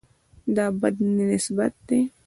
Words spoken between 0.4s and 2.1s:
دا د بد نسبت ده.